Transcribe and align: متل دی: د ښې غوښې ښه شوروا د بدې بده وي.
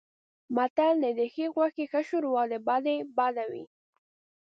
متل 0.55 0.95
دی: 1.03 1.11
د 1.19 1.21
ښې 1.33 1.45
غوښې 1.55 1.85
ښه 1.91 2.01
شوروا 2.07 2.43
د 2.51 2.53
بدې 2.67 2.95
بده 3.17 3.45
وي. 3.51 3.63